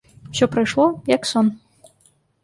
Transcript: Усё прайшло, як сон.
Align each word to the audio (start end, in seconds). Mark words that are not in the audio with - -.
Усё 0.31 0.45
прайшло, 0.53 0.85
як 1.15 1.27
сон. 1.33 1.51